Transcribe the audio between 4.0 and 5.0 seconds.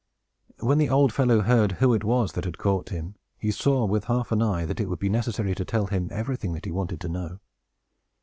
half an eye, that it would